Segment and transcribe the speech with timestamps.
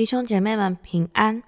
[0.00, 1.42] 弟兄姐妹们平安。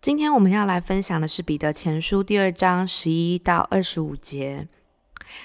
[0.00, 4.68] 今天我们要来分享的是彼得前书第二章十一到二十五节。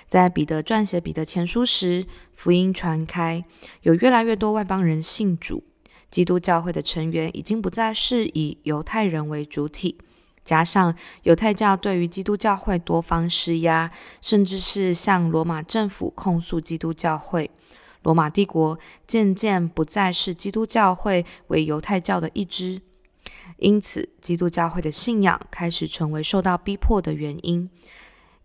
[0.08, 3.44] 在彼得撰写彼得前书时，福音传开，
[3.82, 5.66] 有越来越多外邦人信主，
[6.10, 9.98] 基督教会的成员已经不再是以犹太人为主体，
[10.46, 17.52] 加上犹太教对于基督教会多方施压，甚至是向罗马政府控诉基督教会。
[18.06, 18.78] 罗马帝国
[19.08, 22.80] 渐渐不再视基督教会为犹太教的一支，
[23.58, 27.68] 因此基督教会的信仰开始成为受到逼迫的原因。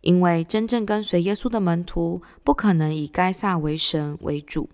[0.01, 4.71] 因为真正跟随耶稣的门徒不可能以该撒为神为主。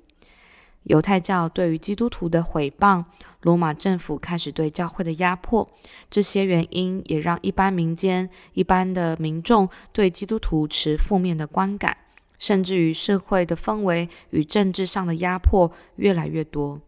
[0.85, 3.07] 犹太教对于基督徒的毁谤，
[3.43, 5.69] 罗马政府开始对教会的压迫，
[6.09, 11.97] 这些原因也让一般民间、一般的民众对基督徒持负面的观感。
[12.39, 16.81] 甚至于社会的氛围与政治上的压迫越来越多。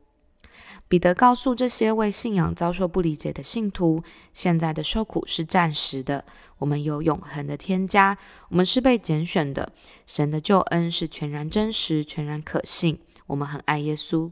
[0.89, 6.25] 彼得告诉这些为信仰遭受不理解的信徒，现在的受苦是暂时的，
[6.57, 8.17] 我们有永恒的添加，
[8.49, 9.71] 我们是被拣选的，
[10.07, 14.31] 神的救恩是全然真实、全然可信，我们很爱耶稣。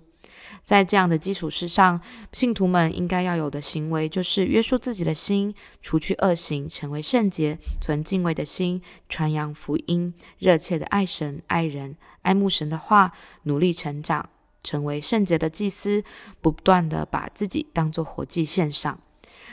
[0.65, 2.01] 在这样的基础之上，
[2.33, 13.13] 信徒们应该要有的行为，就是约束自己的心，除去恶行，成为圣洁，存敬畏的心，传扬福音，热切的爱神、爱人，爱慕神的话，
[13.45, 14.29] 努力成长，
[14.63, 16.03] 成为圣洁的祭司，
[16.41, 19.01] 不断地把自己当作活祭献上，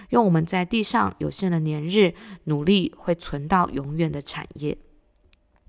[0.09, 4.77] 用我们在地上有限的年日，努力会存到永远的产业。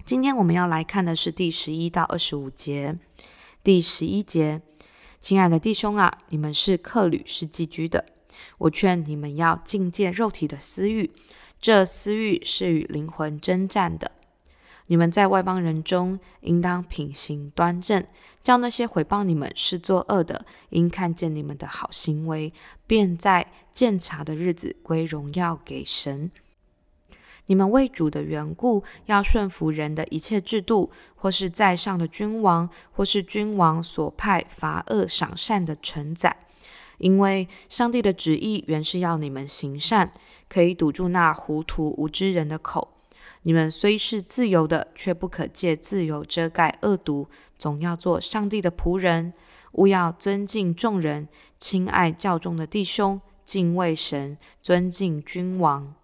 [0.05, 2.99] 今天我们要来看的是第十一到二十五节，
[3.63, 4.63] 第十一节。
[5.25, 8.05] 亲爱的弟兄啊，你们是客旅，是寄居的。
[8.59, 11.11] 我劝你们要禁戒肉体的私欲，
[11.59, 14.13] 这私欲是与灵魂争战的。
[14.89, 18.05] 你们在外邦人中，应当品行端正，
[18.43, 22.53] 叫那些毁谤你们是作恶的，因看见你们的好行为，
[22.87, 26.31] 便在鉴察的日子归荣耀给神。
[27.47, 36.37] 你们为主的缘故，要顺服人的一切制度，或是在上的君王，或是君王所派罚恶赏善的臣宰。
[36.99, 40.13] 因为上帝的旨意原是要你们行善，
[40.49, 42.93] 可以堵住那糊涂无知人的口。
[43.43, 47.29] 你们虽是自由的，却不可借自由遮盖恶毒，
[47.59, 49.35] 总要做上帝的仆人。
[49.73, 51.29] 务要尊敬众人，
[51.59, 55.95] 亲爱教中的弟兄，敬畏神，尊敬君王。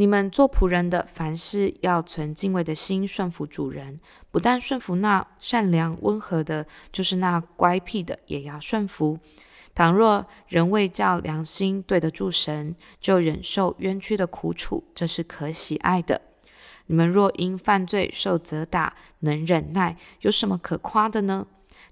[0.00, 4.00] 你们做仆人的，凡事要存敬畏的心，顺服主人。
[4.30, 9.18] 不但顺服那善良温和的，就是那乖僻的，也要顺服。
[9.74, 16.22] 倘若人为叫良心对得住神，就忍受冤屈的苦楚，这是可喜爱的。
[16.86, 21.46] 你们若因犯罪受责打，能忍耐，有什么可夸的呢？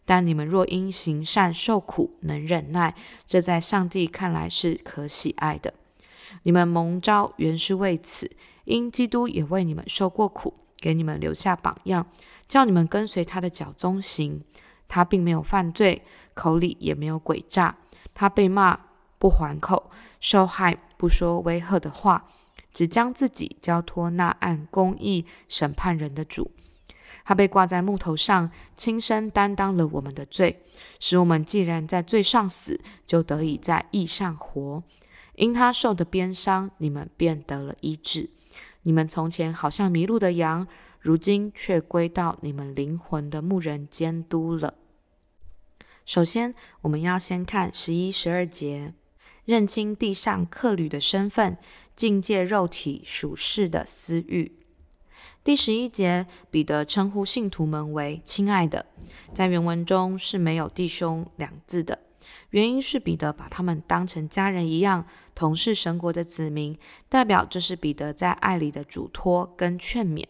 [0.06, 2.94] 但你们若因行善受苦，能忍耐，
[3.26, 5.74] 这在上帝看来是可喜爱的。
[6.42, 8.30] 你们蒙召原是为此，
[8.64, 12.06] 因基督也为你们受过苦，给你们留下榜样，
[12.46, 14.42] 叫你们跟随他的脚踪行。
[14.86, 17.76] 他并没有犯罪，口里也没有诡诈。
[18.14, 18.78] 他被骂
[19.18, 22.24] 不还口，受害不说威吓的话，
[22.72, 26.50] 只将自己交托那按公义审判人的主。
[27.24, 30.62] 他被挂在木头上，亲身担当了我们的罪，
[30.98, 34.82] 使我们既然在罪上死，就得以在义上活。
[35.38, 38.28] 因他受的鞭伤，你们便得了医治。
[38.82, 40.66] 你们从前好像迷路的羊，
[41.00, 44.74] 如今却归到你们灵魂的牧人监督了。
[46.04, 48.94] 首先，我们要先看十一、十二节，
[49.44, 51.56] 认清地上客旅的身份，
[51.94, 54.52] 禁戒肉体属世的私欲。
[55.44, 58.86] 第十一节，彼得称呼信徒们为亲爱的，
[59.32, 62.00] 在原文中是没有弟兄两字的。
[62.50, 65.06] 原因是彼得把他们当成家人一样，
[65.38, 66.76] 同是神国的子民，
[67.08, 70.24] 代表这是彼得在爱里的嘱托跟劝勉，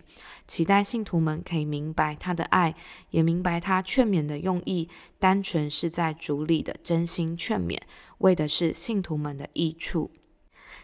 [0.46, 2.74] 期待信徒们可以明白他的爱，
[3.08, 7.78] 也明白他劝勉的用意，单纯是在主里的真心劝勉，
[8.18, 10.10] 为的是信徒们的益处。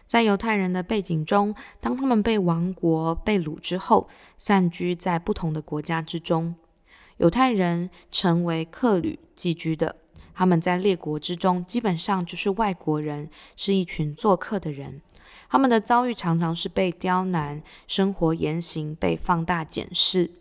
[0.07, 6.55] 在犹太人的背景中，当他们被亡国被掳之后，散居在不同的国家之中，
[7.17, 9.97] 犹太人成为客旅寄居的。
[10.35, 15.01] 他们在列国之中，基本上就是外国人，是一群做客的人。
[15.49, 20.31] 他们的遭遇常常是被刁难，生活言行被放大检视。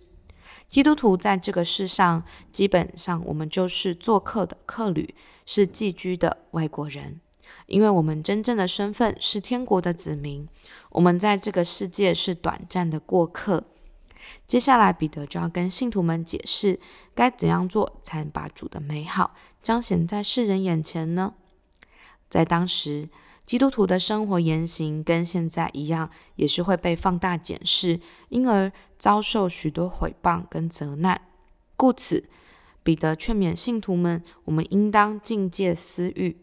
[0.67, 5.15] 基督徒在这个世上，基本上我们就是做客的客旅，
[5.47, 7.21] 是寄居的外国人。
[7.67, 10.49] 因为我们真正的身份是天国的子民，
[10.91, 13.65] 我们在这个世界是短暂的过客。
[14.47, 16.79] 接下来，彼得就要跟信徒们解释
[17.15, 21.35] 该怎样做才能把主的美好彰显在世人眼前呢？
[22.29, 23.09] 在当时，
[23.45, 31.21] 基督徒的生活言行跟现在一样，也是会被放大检视，因而遭受许多毁谤跟责难。
[31.77, 32.29] 故此，
[32.83, 36.39] 彼得劝勉信徒们，我们应当禁戒私欲。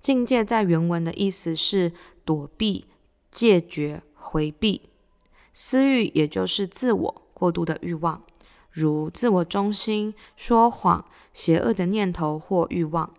[0.00, 1.92] 禁戒在原文的意思是
[2.24, 2.86] 躲避、
[3.30, 4.89] 戒绝、回避。
[5.52, 8.22] 私欲也就是自我过度的欲望，
[8.70, 13.12] 如自我中心、说谎、邪恶的念头或欲望。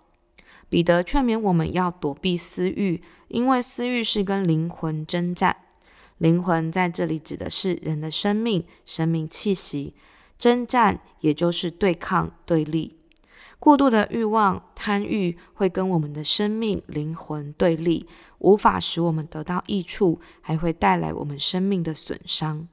[0.69, 5.57] 彼得劝勉我们要躲避私欲，因为私欲是跟灵魂征战。
[6.17, 9.93] 灵魂在这里指的是人的生命、生命气息。
[10.37, 13.00] 征战也就是对抗、对立。
[13.61, 18.07] 过度的欲望、贪欲会跟我们的生命、灵魂对立，
[18.39, 22.67] 无法使我们得到益处，还会带来我们生命的损伤。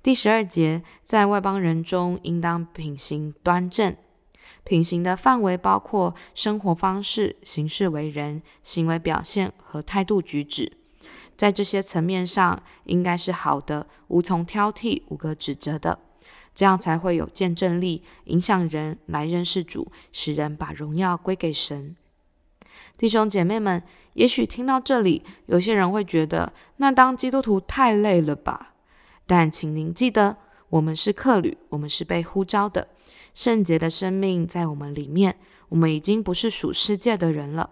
[0.00, 3.96] 第十二节，在外邦人中应当品行端正。
[4.62, 10.76] 品行的范围包括生活方式、行事为人、行为表现和态度举止，
[11.36, 15.98] 在这些层面上应该是好的，无从挑剔、无可指责的，
[16.54, 21.96] 这样才会有见证力，影响人来认识主，使人把荣耀归给神。
[22.96, 23.82] 弟兄姐妹们，
[24.14, 28.74] 也许听到这里，有些人会觉得，那当基督徒太累了吧？
[29.26, 30.36] 但请您记得，
[30.68, 32.88] 我们是客旅，我们是被呼召的。
[33.34, 35.36] 圣洁的生命在我们里面，
[35.70, 37.70] 我们已经不是属世界的人了。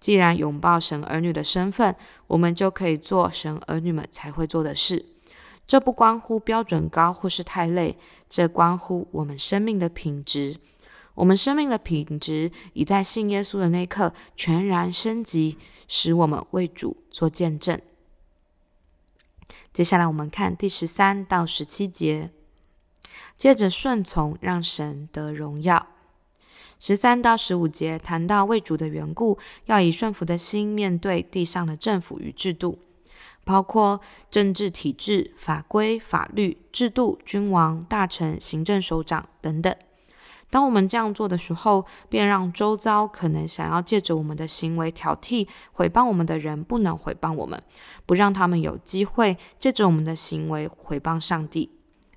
[0.00, 1.94] 既然拥抱神儿女的身份，
[2.26, 5.06] 我们就可以做神儿女们才会做的事。
[5.66, 7.98] 这不关乎标准高或是太累，
[8.28, 10.56] 这关乎我们生命的品质。
[11.14, 15.58] 我们生命的品质已在信耶稣的那一刻全然升级，
[15.88, 17.80] 使我们为主做见证。
[19.72, 22.30] 接下来我们看第十三到十七节。
[23.36, 25.88] 接着顺从，让神得荣耀。
[26.78, 32.78] 十三到十五节谈到为主的缘故，要以顺服的心面对地上的政府与制度，
[33.46, 39.72] 包括政治体制、法规、法律、制度、君王、大臣、行政首长等等。
[40.50, 47.62] 当我们这样做的时候，便让周遭可能想要借着我们的行为挑剔、毁谤我们的人，不能毁谤我们，
[48.04, 51.70] 不让他们有机会借着我们的行为毁谤上帝。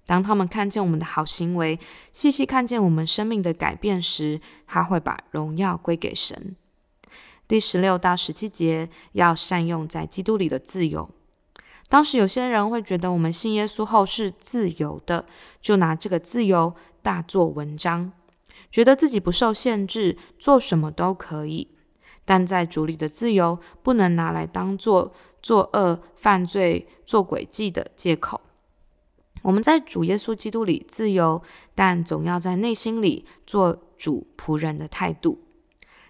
[0.07, 1.79] 当他们看见我们的好行为，
[2.11, 6.55] 细细看见我们生命的改变时，他会把荣耀归给神。
[7.47, 11.09] 第十六到十七节要善用在基督里的自由。
[11.89, 15.25] 当时有些人会觉得我们信耶稣后是自由的，
[15.59, 18.11] 就拿这个自由大做文章，
[18.71, 21.71] 觉得自己不受限制，做什么都可以。
[22.23, 28.39] 但在主里的自由，不能拿来当做作恶、犯罪、做诡计的借口。
[29.41, 31.41] 我们在主耶稣基督里自由，
[31.73, 35.39] 但总要在内心里做主仆人的态度。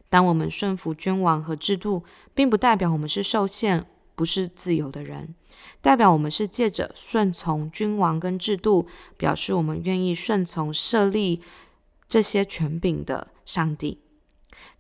[0.09, 2.03] 当我们顺服君王和制度，
[2.33, 3.85] 并不代表我们是受限、
[4.19, 5.33] 不是自由的人，
[5.79, 8.85] 代表我们是借着顺从君王跟制度，
[9.15, 11.41] 表示我们愿意顺从设立
[12.09, 14.01] 这些权柄的上帝。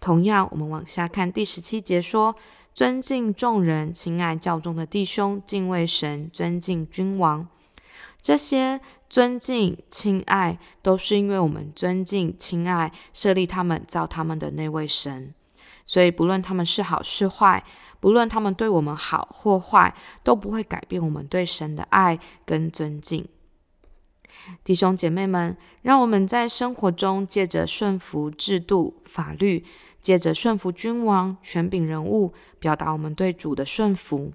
[0.01, 2.35] 同样，我们往下看第十七节说：
[2.73, 7.47] 尊敬众人，亲爱教中的弟兄，敬畏神，尊敬君王。
[8.21, 15.33] 这些尊敬、亲爱，都是因为我们尊敬、亲爱设立他们、造他们的那位神。
[15.85, 17.63] 所以，不论他们是好是坏，
[17.99, 23.27] 不论他们对我们好或坏，都不会改变我们对神的爱跟尊敬。
[24.63, 29.63] 弟兄姐妹们，让我们在生活中借着顺服制度、法律，
[29.99, 34.31] 借着顺服君王、权柄人物，表达我们对主的顺服。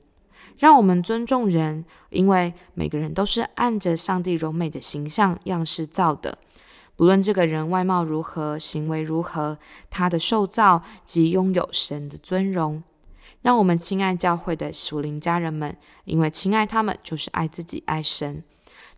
[0.56, 6.38] 让我们尊重人，因为每个人都是按着上帝柔美的形象样式造的。
[6.94, 9.58] 不论这个人外貌如何，行为如何，
[9.90, 12.84] 他的受造即拥有神的尊荣。
[13.44, 18.42] 让我们亲爱教会的属灵家人们，因为亲爱他们，就是爱自己、爱神。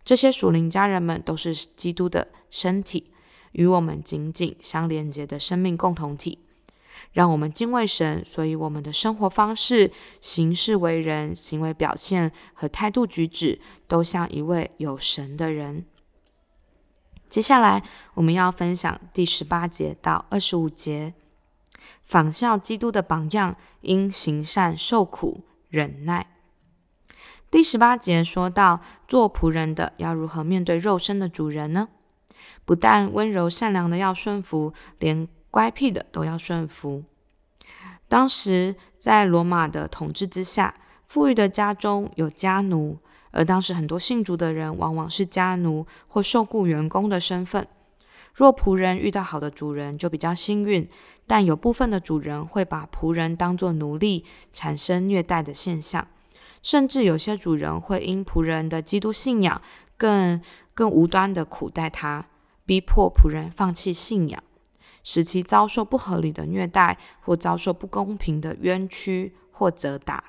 [0.05, 3.11] 这些属灵家人们都是基督的身体，
[3.51, 6.39] 与我们紧紧相连接的生命共同体。
[7.11, 15.85] 让我们敬畏神，所以我们的生活方式、行事为人、行为表现和态度举止，都像一位有神的人。
[17.27, 21.13] 接下来，我们要分享第十八节到二十五节，
[22.07, 26.27] 仿效基督的榜样，因行善受苦忍耐。
[27.51, 31.89] 第十八节说到，做仆人的要如何面对肉身的主人呢？
[32.63, 37.03] 不但温柔善良的要顺服，连乖僻的都要顺服。
[38.07, 40.73] 当时在罗马的统治之下，
[41.07, 42.99] 富裕的家中有家奴，
[43.31, 47.67] 而当时很多信主的人往往是家奴或受雇员工的身份。
[48.37, 50.87] 若仆人遇到好的主人，就比较幸运。
[51.25, 56.07] 但有部分的主人会把仆人当作奴隶，产生虐待的现象。
[56.61, 59.59] 甚至有些主人会因仆人的基督信仰
[59.97, 60.39] 更，
[60.75, 62.27] 更无端地苦待他，
[62.63, 64.43] 逼迫仆人放弃信仰，
[65.03, 70.25] 使其遭受不合理的虐待，或遭受不公平的冤屈或责打。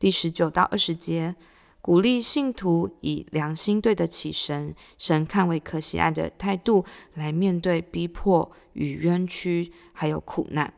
[0.00, 1.36] 第十九到二十节。
[1.82, 6.84] 鼓励信徒以良心对得起神，神看为可喜爱的态度
[7.14, 10.72] 来面对逼迫与冤屈，还有苦难。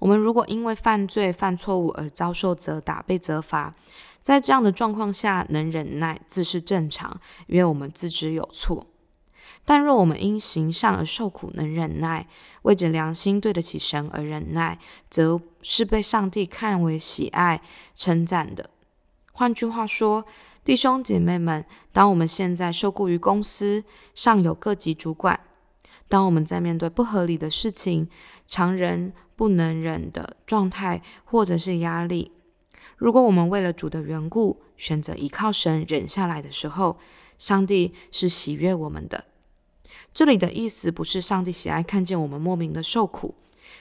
[0.00, 3.74] 我们如果因为犯罪、犯错误而遭受责打、被责罚，
[4.20, 8.86] 在这样的状况下能忍耐，自是正常，因为我们自知有错。
[9.64, 12.28] 但若我们因行善而受苦，能忍耐，
[12.62, 14.78] 为着良心对得起神而忍耐，
[15.08, 17.62] 则是被上帝看为喜爱、
[17.96, 18.68] 称赞的。
[19.36, 20.24] 换句话说，
[20.62, 23.82] 弟兄姐妹们，当我们现在受雇于公司，
[24.14, 25.40] 上有各级主管，
[26.08, 28.08] 当我们在面对不合理的事情、
[28.46, 32.30] 常人不能忍的状态或者是压力，
[32.96, 36.96] 如果我们为了主的缘故选择依靠神忍下来的时候，
[37.36, 39.24] 上帝是喜悦我们的。
[40.12, 43.34] 这里的意思不是上帝喜爱看见我们莫名的受苦，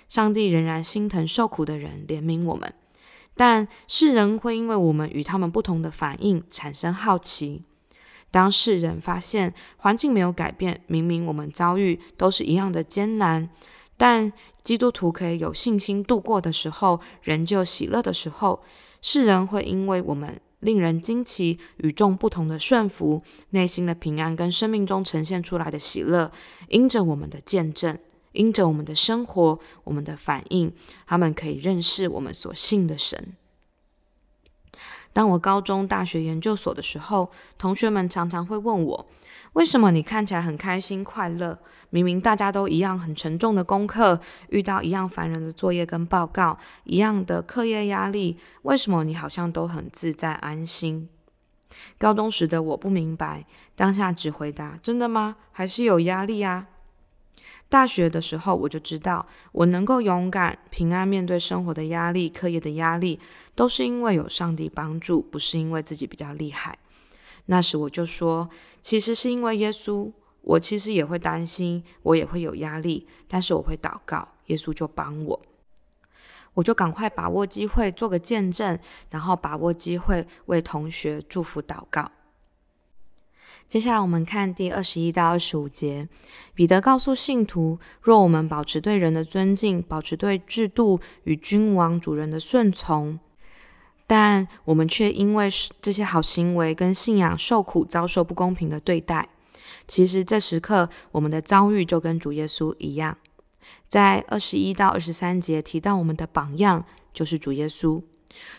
[0.09, 2.73] 上帝仍然心疼受苦的人，怜悯我们。
[3.35, 7.63] 但世人会因为我们与他们不同的反应产生好奇。
[8.29, 13.49] 当世人发现环境没有改变，明明我们遭遇都是一样的艰难，
[13.95, 18.63] 但基督徒可以有信心度过的时候，仍旧喜乐的时候，
[19.01, 23.21] 世人会因为我们令人惊奇、与众不同的顺服、
[23.51, 26.31] 内心的平安跟生命中呈现出来的喜乐，
[26.69, 27.99] 因着我们的见证。
[28.33, 30.73] 因着我们的生活，我们的反应，
[31.07, 33.33] 他们可以认识我们所信的神。
[35.13, 39.07] 当我高中、大学、研究所的时候，同学们常常会问我：
[39.53, 41.59] 为什么你看起来很开心、快乐？
[41.91, 51.07] 明明大家都一样很沉重的功课，遇到一样烦人的作业跟报告，一样的课业压力，为什么你好像都很自在、安心？
[51.99, 55.35] 高中时的我不明白，当下只回答：真的吗？
[55.51, 56.69] 还是有压力啊？
[57.73, 63.19] 大学的时候，我就知道我能够勇敢、平安面对生活的压力、课业的压力，
[63.55, 66.77] 都是因为有上帝帮助，不是因为自己比较厉害。
[67.47, 68.47] 那时我就说，
[68.79, 70.11] 其实是因为耶稣。
[70.41, 75.41] 我其实也会担心，我也会有压力，但是我会祷告，耶稣就帮我。
[76.53, 78.77] 我就赶快把握机会做个见证，
[79.09, 82.11] 然后把握机会为同学祝福祷告。
[83.67, 86.07] 接下来我们看第二十一到二十五节，
[86.53, 93.19] 彼得告诉信徒：若我们保持对人的尊敬，保持对制度与君王主人的顺从，
[94.05, 95.49] 但我们却因为
[95.81, 99.27] 这些好行为跟信仰受苦，遭受不公平的对待，
[99.87, 103.17] 其实这时刻我们的遭遇就跟主耶稣一样。
[103.87, 108.03] 在二十一到二十三节提到我们的榜样就是主耶稣，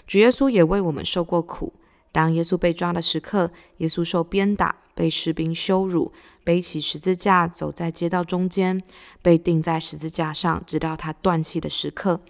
[0.09, 1.73] 主耶稣也为我们受过苦。
[2.15, 6.13] 当耶稣被抓的时刻，耶稣受鞭打，被士兵羞辱，
[6.45, 8.81] 背起十字架走在街道中间，
[9.21, 12.21] 被钉在十字架上，直到他断气的时刻。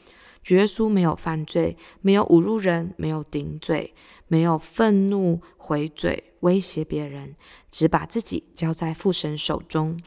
[0.43, 3.93] 主耶稣没有犯罪，没有侮辱人，没有顶嘴，
[4.27, 7.37] 没有愤怒回嘴威胁别人，
[7.71, 10.01] 只把自己交在父神手中。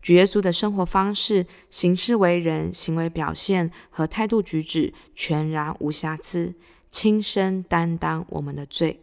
[0.00, 6.54] 主耶稣的生活方式、行事为人、行为表现和态度举止全然无瑕疵。
[6.90, 9.00] 亲身担当我们的罪。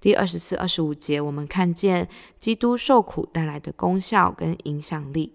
[0.00, 5.34] 第二十四、二十五节，我们看见基督受苦带来的功效跟影响力。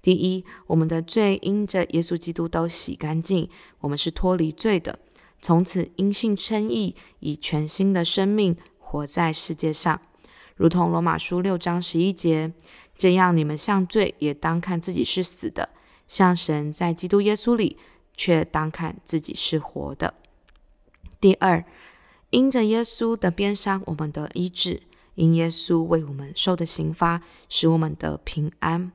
[0.00, 3.48] 第一，我们的罪因着耶稣基督都洗干净，
[3.80, 4.98] 我们是脱离罪的，
[5.40, 10.00] 从此因信称义，以全新的生命活在世界上，
[10.54, 12.52] 如同罗马书六章十一节，
[12.94, 15.70] 这样你们向罪也当看自己是死的，
[16.06, 17.76] 向神在基督耶稣里
[18.14, 20.14] 却当看自己是活的。
[21.20, 21.64] 第二，
[22.30, 24.82] 因着耶稣的鞭伤，我们的医治；
[25.16, 28.92] 因耶稣为我们受的刑罚，使我们的平安。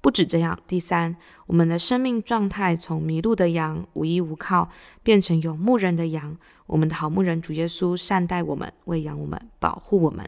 [0.00, 1.16] 不止这样，第三，
[1.46, 4.70] 我们的生命状态从迷路的羊、无依无靠，
[5.02, 6.36] 变成有牧人的羊。
[6.66, 10.24] 我们的好牧人主耶稣善待我们，喂养我们，保护我们。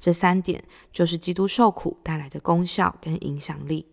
[0.00, 3.86] 这三点就是基督受苦带来的功效跟影响力。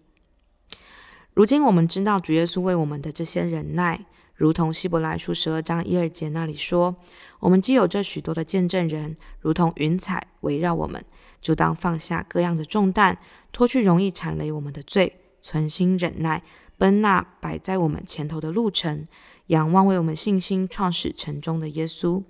[1.35, 4.07] 如今我们知道主耶稣为我们的这些忍耐。
[4.35, 6.95] 如同希伯来书十二章一二节那里说
[7.39, 11.03] ：“我们既有这许多的见证人，如同云彩围绕我们，
[11.39, 13.17] 就当放下各样的重担，
[13.51, 16.43] 脱去容易缠累我们的罪，存心忍耐，
[16.77, 19.05] 奔那摆在我们前头的路程，
[19.47, 22.23] 仰望为我们信心创始成终的耶稣。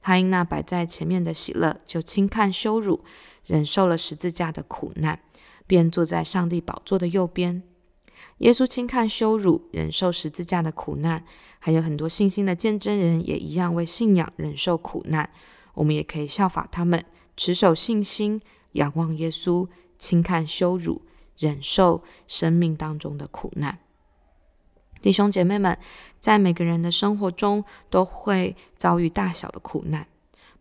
[0.00, 3.04] 他因那摆在前面的喜乐，就轻看羞辱，
[3.46, 5.20] 忍受了十字架的苦难，
[5.66, 7.62] 便坐在上帝宝座的右边。
[8.38, 11.24] 耶稣轻看羞辱，忍受十字架的苦难，
[11.58, 15.30] 还有很多信心的见证人也一样为信仰忍受苦难。
[15.74, 17.04] 我们也可以效法他们，
[17.36, 18.40] 持守信心，
[18.72, 21.02] 仰望耶稣，轻看羞辱，
[21.38, 23.78] 忍受生命当中的苦难。
[25.00, 25.78] 弟兄姐妹们，
[26.18, 30.06] 在每个人的生活中都会遭遇大小的苦难。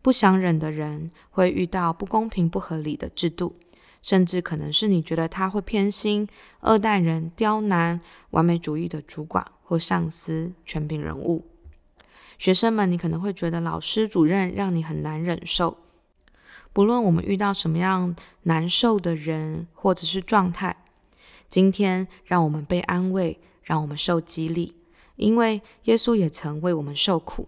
[0.02, 3.56] 不想忍的人会遇到不公平、不合理的制度，
[4.04, 6.28] 甚至可能是你觉得他会偏心、
[6.60, 11.48] 二代人、刁难、完美主义的主管或上司、权柄人物。
[12.38, 15.78] 学生们，你可能会觉得老师、主任让你很难忍受。
[16.72, 20.76] 不论我们遇到什么样难受的人或者是状态，
[21.50, 23.40] 今天让我们被安慰。
[23.66, 24.76] 让我们受激励，
[25.16, 27.48] 因为耶稣也曾为我们受苦。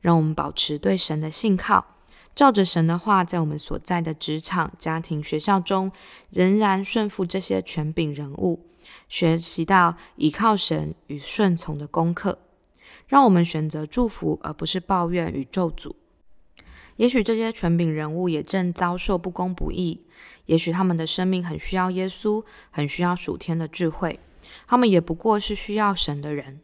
[0.00, 1.91] 让我们保持对神的信靠，
[2.34, 5.92] 照着神的话，在我们所在的职场、家庭、学校中，
[6.30, 8.66] 仍然顺服这些权柄人物，
[9.08, 12.38] 学习到倚靠神与顺从的功课。
[13.06, 15.92] 让我们选择祝福，而不是抱怨与咒诅。
[16.96, 20.00] 也许这些权柄人物也正遭受不公不义，
[20.46, 24.18] 也许他们的生命很需要耶稣，很需要属天的智慧。
[24.66, 26.60] 他们也不过是需要神的人，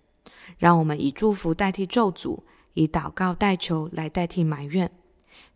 [0.57, 2.41] 让我们以祝福代替咒诅，
[2.73, 4.91] 以祷告代求来代替埋怨。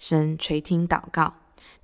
[0.02, 1.32] 神垂听祷告，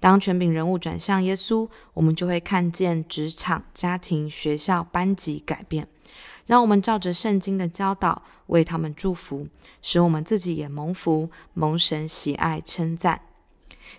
[0.00, 5.86] 当权柄人物转向耶稣，我们就会看见职场、家庭、学校、班级改变。
[6.46, 9.46] 让我们照着圣经的教导为他们祝福，
[9.80, 13.20] 使我们自己也蒙福，蒙神喜爱称赞。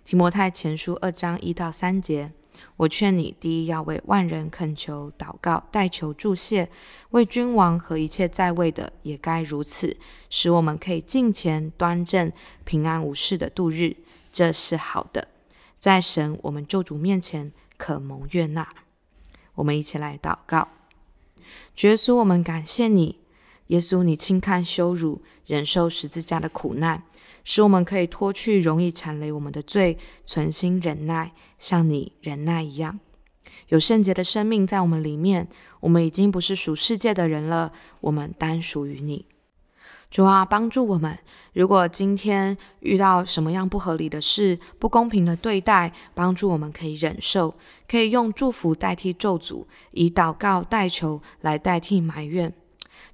[0.04, 2.34] 提摩太前书二章一到三节。
[2.76, 6.68] 我劝你，第一要为万人恳求、祷告、代求、助谢；
[7.12, 9.96] 为君王和一切在位的，也该如此，
[10.30, 12.32] 使我们可以敬虔、端正、
[12.66, 13.96] 平安无事的度日。
[14.32, 15.28] 这是好的，
[15.78, 18.68] 在神我们救主面前可蒙悦纳。
[19.56, 20.68] 我们一起来祷告：
[21.76, 23.20] 主耶稣，我们感谢你，
[23.68, 27.04] 耶稣，你轻看羞辱，忍受十字架的苦难。
[27.44, 33.00] 使我们可以脱去容易缠累我们的罪，存心忍耐，像你忍耐一样。
[33.70, 35.48] 有圣洁的生命在我们里面，
[35.80, 39.26] 我们已经不是属世界的人了，我们单属于你。
[40.10, 41.18] 主啊，帮助我们。
[41.54, 47.54] 如果今天遇到什么样不合理的事、不公平的对待，帮助我们可以忍受，
[47.88, 52.54] 可以用祝福代替咒诅，以祷告代求来代替埋怨。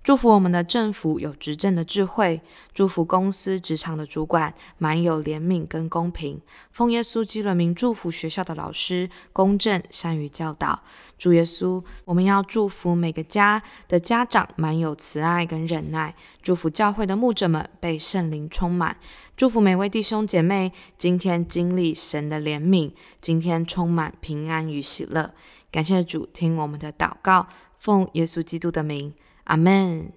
[0.04, 2.42] 祝福我们的政府有执政的智慧，
[2.74, 6.40] 祝福公司职场的主管满有怜悯跟公平。
[6.72, 10.84] 奉耶稣基督的名祝福学校的老师公正善于教导。
[11.18, 16.14] 主耶稣，我们要祝福每个家的家长满有慈爱跟忍耐。
[16.42, 18.98] 祝福教会的牧者们被圣灵充满。
[19.36, 25.34] 祝福每位弟兄姐妹今天经历神的怜悯，今天充满平安与喜乐。
[25.72, 27.48] 感谢主听我们的祷告，
[27.80, 29.14] 奉耶稣基督的名。
[29.46, 30.12] 阿门。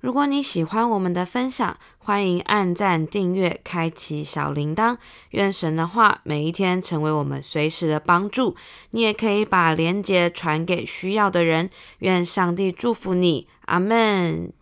[0.00, 4.96] 如果你喜欢我们的分享，欢迎按赞、订阅、开启小铃铛。
[5.32, 8.56] 愿神的话每一天成为我们随时的帮助。
[8.92, 11.68] 你也可以把连结传给需要的人。
[11.98, 13.46] 愿上帝祝福你。
[13.66, 14.52] 阿门。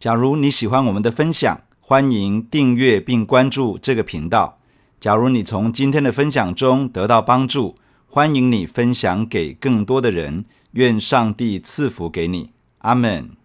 [0.00, 4.58] 假如你喜欢我们的分享，欢迎订阅并关注这个频道。
[4.98, 7.76] 假如你从今天的分享中得到帮助，
[8.08, 10.44] 欢迎你分享给更多的人。
[10.72, 13.37] 愿上帝赐福给你，阿门。